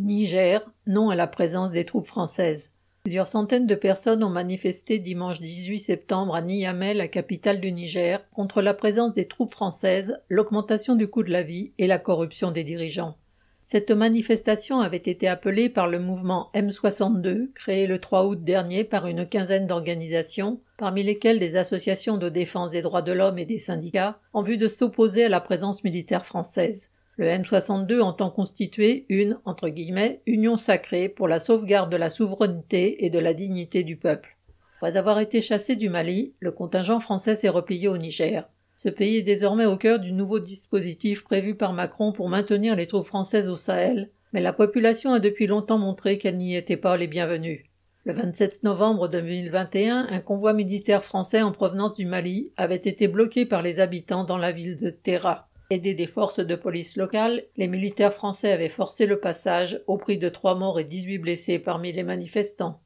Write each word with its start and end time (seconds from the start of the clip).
Niger, 0.00 0.64
non 0.86 1.10
à 1.10 1.16
la 1.16 1.26
présence 1.26 1.72
des 1.72 1.84
troupes 1.84 2.06
françaises. 2.06 2.70
Plusieurs 3.02 3.26
centaines 3.26 3.66
de 3.66 3.74
personnes 3.74 4.22
ont 4.22 4.30
manifesté 4.30 5.00
dimanche 5.00 5.40
18 5.40 5.80
septembre 5.80 6.36
à 6.36 6.40
Niamey, 6.40 6.94
la 6.94 7.08
capitale 7.08 7.60
du 7.60 7.72
Niger, 7.72 8.20
contre 8.32 8.62
la 8.62 8.74
présence 8.74 9.12
des 9.12 9.26
troupes 9.26 9.50
françaises, 9.50 10.20
l'augmentation 10.28 10.94
du 10.94 11.08
coût 11.08 11.24
de 11.24 11.32
la 11.32 11.42
vie 11.42 11.72
et 11.78 11.88
la 11.88 11.98
corruption 11.98 12.52
des 12.52 12.62
dirigeants. 12.62 13.16
Cette 13.64 13.90
manifestation 13.90 14.80
avait 14.80 14.98
été 14.98 15.26
appelée 15.26 15.68
par 15.68 15.88
le 15.88 15.98
mouvement 15.98 16.50
M62, 16.54 17.52
créé 17.52 17.88
le 17.88 17.98
3 17.98 18.26
août 18.26 18.38
dernier 18.38 18.84
par 18.84 19.08
une 19.08 19.26
quinzaine 19.26 19.66
d'organisations, 19.66 20.60
parmi 20.78 21.02
lesquelles 21.02 21.40
des 21.40 21.56
associations 21.56 22.18
de 22.18 22.28
défense 22.28 22.70
des 22.70 22.82
droits 22.82 23.02
de 23.02 23.12
l'homme 23.12 23.38
et 23.38 23.46
des 23.46 23.58
syndicats, 23.58 24.20
en 24.32 24.42
vue 24.42 24.58
de 24.58 24.68
s'opposer 24.68 25.24
à 25.24 25.28
la 25.28 25.40
présence 25.40 25.82
militaire 25.82 26.24
française. 26.24 26.92
Le 27.18 27.26
M62 27.26 28.00
entend 28.00 28.30
constituer 28.30 29.04
une 29.08 29.40
entre 29.44 29.68
guillemets, 29.68 30.22
union 30.24 30.56
sacrée 30.56 31.08
pour 31.08 31.26
la 31.26 31.40
sauvegarde 31.40 31.90
de 31.90 31.96
la 31.96 32.10
souveraineté 32.10 33.04
et 33.04 33.10
de 33.10 33.18
la 33.18 33.34
dignité 33.34 33.82
du 33.82 33.96
peuple. 33.96 34.36
Après 34.76 34.96
avoir 34.96 35.18
été 35.18 35.40
chassé 35.42 35.74
du 35.74 35.88
Mali, 35.88 36.34
le 36.38 36.52
contingent 36.52 37.00
français 37.00 37.34
s'est 37.34 37.48
replié 37.48 37.88
au 37.88 37.98
Niger. 37.98 38.48
Ce 38.76 38.88
pays 38.88 39.16
est 39.16 39.22
désormais 39.22 39.66
au 39.66 39.76
cœur 39.76 39.98
du 39.98 40.12
nouveau 40.12 40.38
dispositif 40.38 41.24
prévu 41.24 41.56
par 41.56 41.72
Macron 41.72 42.12
pour 42.12 42.28
maintenir 42.28 42.76
les 42.76 42.86
troupes 42.86 43.06
françaises 43.06 43.48
au 43.48 43.56
Sahel, 43.56 44.10
mais 44.32 44.40
la 44.40 44.52
population 44.52 45.12
a 45.12 45.18
depuis 45.18 45.48
longtemps 45.48 45.78
montré 45.78 46.18
qu'elle 46.18 46.38
n'y 46.38 46.54
était 46.54 46.76
pas 46.76 46.96
les 46.96 47.08
bienvenues. 47.08 47.64
Le 48.04 48.12
27 48.12 48.62
novembre 48.62 49.08
2021, 49.08 50.06
un 50.08 50.20
convoi 50.20 50.52
militaire 50.52 51.04
français 51.04 51.42
en 51.42 51.50
provenance 51.50 51.96
du 51.96 52.06
Mali 52.06 52.52
avait 52.56 52.76
été 52.76 53.08
bloqué 53.08 53.44
par 53.44 53.62
les 53.62 53.80
habitants 53.80 54.22
dans 54.22 54.38
la 54.38 54.52
ville 54.52 54.78
de 54.78 54.90
Terra. 54.90 55.47
Aidés 55.70 55.94
des 55.94 56.06
forces 56.06 56.40
de 56.40 56.54
police 56.54 56.96
locales, 56.96 57.44
les 57.58 57.68
militaires 57.68 58.14
français 58.14 58.52
avaient 58.52 58.70
forcé 58.70 59.04
le 59.04 59.20
passage 59.20 59.82
au 59.86 59.98
prix 59.98 60.16
de 60.16 60.30
trois 60.30 60.54
morts 60.54 60.80
et 60.80 60.84
dix-huit 60.84 61.18
blessés 61.18 61.58
parmi 61.58 61.92
les 61.92 62.04
manifestants. 62.04 62.80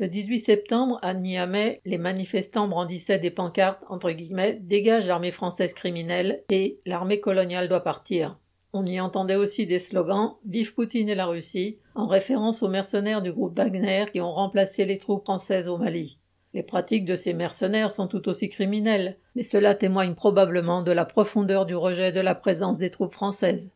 Le 0.00 0.08
18 0.08 0.40
septembre, 0.40 0.98
à 1.02 1.14
Niamey, 1.14 1.80
les 1.84 1.96
manifestants 1.98 2.66
brandissaient 2.66 3.20
des 3.20 3.30
pancartes 3.30 3.84
entre 3.88 4.10
Dégage 4.10 5.06
l'armée 5.06 5.30
française 5.30 5.74
criminelle 5.74 6.42
et 6.50 6.80
L'armée 6.86 7.20
coloniale 7.20 7.68
doit 7.68 7.84
partir. 7.84 8.36
On 8.72 8.84
y 8.84 8.98
entendait 8.98 9.36
aussi 9.36 9.68
des 9.68 9.78
slogans 9.78 10.34
Vive 10.44 10.74
Poutine 10.74 11.08
et 11.08 11.14
la 11.14 11.26
Russie, 11.26 11.78
en 11.94 12.08
référence 12.08 12.64
aux 12.64 12.68
mercenaires 12.68 13.22
du 13.22 13.30
groupe 13.30 13.56
Wagner 13.56 14.06
qui 14.12 14.20
ont 14.20 14.32
remplacé 14.32 14.84
les 14.84 14.98
troupes 14.98 15.22
françaises 15.22 15.68
au 15.68 15.78
Mali. 15.78 16.18
Les 16.54 16.62
pratiques 16.62 17.04
de 17.04 17.16
ces 17.16 17.34
mercenaires 17.34 17.90
sont 17.90 18.06
tout 18.06 18.28
aussi 18.28 18.48
criminelles, 18.48 19.18
mais 19.34 19.42
cela 19.42 19.74
témoigne 19.74 20.14
probablement 20.14 20.82
de 20.82 20.92
la 20.92 21.04
profondeur 21.04 21.66
du 21.66 21.74
rejet 21.74 22.12
de 22.12 22.20
la 22.20 22.36
présence 22.36 22.78
des 22.78 22.90
troupes 22.90 23.12
françaises. 23.12 23.72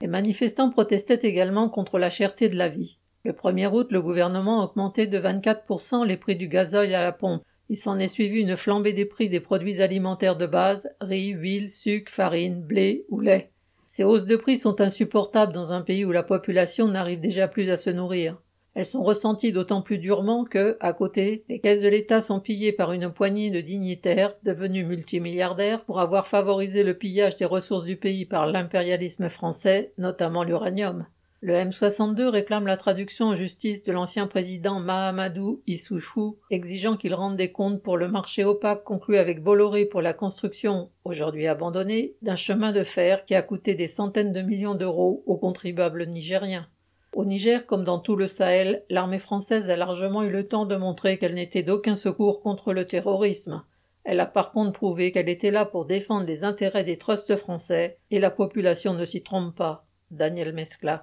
Les 0.00 0.06
manifestants 0.06 0.70
protestaient 0.70 1.18
également 1.22 1.68
contre 1.68 1.98
la 1.98 2.10
cherté 2.10 2.48
de 2.48 2.56
la 2.56 2.68
vie. 2.68 2.98
Le 3.24 3.32
1er 3.32 3.72
août, 3.72 3.88
le 3.90 4.00
gouvernement 4.00 4.60
a 4.60 4.64
augmenté 4.64 5.08
de 5.08 5.18
24% 5.18 6.06
les 6.06 6.16
prix 6.16 6.36
du 6.36 6.46
gazoil 6.46 6.94
à 6.94 7.02
la 7.02 7.12
pompe. 7.12 7.42
Il 7.68 7.76
s'en 7.76 7.98
est 7.98 8.08
suivi 8.08 8.40
une 8.40 8.56
flambée 8.56 8.92
des 8.92 9.04
prix 9.04 9.28
des 9.28 9.40
produits 9.40 9.82
alimentaires 9.82 10.36
de 10.36 10.46
base, 10.46 10.90
riz, 11.00 11.30
huile, 11.30 11.70
sucre, 11.70 12.12
farine, 12.12 12.62
blé 12.62 13.04
ou 13.08 13.18
lait. 13.18 13.50
Ces 13.88 14.04
hausses 14.04 14.26
de 14.26 14.36
prix 14.36 14.58
sont 14.58 14.80
insupportables 14.80 15.52
dans 15.52 15.72
un 15.72 15.82
pays 15.82 16.04
où 16.04 16.12
la 16.12 16.22
population 16.22 16.86
n'arrive 16.86 17.20
déjà 17.20 17.48
plus 17.48 17.70
à 17.70 17.76
se 17.76 17.90
nourrir. 17.90 18.40
Elles 18.74 18.86
sont 18.86 19.02
ressenties 19.02 19.52
d'autant 19.52 19.82
plus 19.82 19.98
durement 19.98 20.44
que, 20.44 20.78
à 20.80 20.94
côté, 20.94 21.44
les 21.48 21.60
caisses 21.60 21.82
de 21.82 21.88
l'État 21.88 22.22
sont 22.22 22.40
pillées 22.40 22.72
par 22.72 22.92
une 22.92 23.10
poignée 23.10 23.50
de 23.50 23.60
dignitaires 23.60 24.34
devenus 24.44 24.86
multimilliardaires 24.86 25.84
pour 25.84 26.00
avoir 26.00 26.26
favorisé 26.26 26.82
le 26.82 26.94
pillage 26.94 27.36
des 27.36 27.44
ressources 27.44 27.84
du 27.84 27.96
pays 27.96 28.24
par 28.24 28.46
l'impérialisme 28.46 29.28
français, 29.28 29.92
notamment 29.98 30.42
l'uranium. 30.42 31.06
Le 31.44 31.54
M62 31.54 32.28
réclame 32.28 32.68
la 32.68 32.76
traduction 32.76 33.26
en 33.26 33.34
justice 33.34 33.82
de 33.82 33.90
l'ancien 33.90 34.28
président 34.28 34.78
Mahamadou 34.78 35.60
Issoufou, 35.66 36.38
exigeant 36.50 36.96
qu'il 36.96 37.14
rende 37.14 37.36
des 37.36 37.50
comptes 37.50 37.82
pour 37.82 37.96
le 37.96 38.06
marché 38.06 38.44
opaque 38.44 38.84
conclu 38.84 39.16
avec 39.16 39.42
Bolloré 39.42 39.84
pour 39.84 40.02
la 40.02 40.14
construction, 40.14 40.90
aujourd'hui 41.04 41.48
abandonnée, 41.48 42.14
d'un 42.22 42.36
chemin 42.36 42.70
de 42.70 42.84
fer 42.84 43.24
qui 43.24 43.34
a 43.34 43.42
coûté 43.42 43.74
des 43.74 43.88
centaines 43.88 44.32
de 44.32 44.40
millions 44.40 44.76
d'euros 44.76 45.24
aux 45.26 45.36
contribuables 45.36 46.06
nigériens. 46.06 46.68
Au 47.14 47.26
Niger, 47.26 47.66
comme 47.66 47.84
dans 47.84 47.98
tout 47.98 48.16
le 48.16 48.26
Sahel, 48.26 48.84
l'armée 48.88 49.18
française 49.18 49.68
a 49.68 49.76
largement 49.76 50.22
eu 50.22 50.30
le 50.30 50.48
temps 50.48 50.64
de 50.64 50.76
montrer 50.76 51.18
qu'elle 51.18 51.34
n'était 51.34 51.62
d'aucun 51.62 51.94
secours 51.94 52.40
contre 52.40 52.72
le 52.72 52.86
terrorisme. 52.86 53.62
Elle 54.04 54.20
a 54.20 54.26
par 54.26 54.50
contre 54.50 54.72
prouvé 54.72 55.12
qu'elle 55.12 55.28
était 55.28 55.50
là 55.50 55.66
pour 55.66 55.84
défendre 55.84 56.26
les 56.26 56.42
intérêts 56.42 56.84
des 56.84 56.96
trusts 56.96 57.36
français, 57.36 57.98
et 58.10 58.18
la 58.18 58.30
population 58.30 58.94
ne 58.94 59.04
s'y 59.04 59.22
trompe 59.22 59.54
pas. 59.54 59.86
Daniel 60.10 60.52
Mescla. 60.52 61.00